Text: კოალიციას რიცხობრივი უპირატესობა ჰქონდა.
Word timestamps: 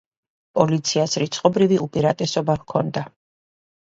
კოალიციას 0.59 1.13
რიცხობრივი 1.23 1.79
უპირატესობა 1.85 2.57
ჰქონდა. 2.63 3.05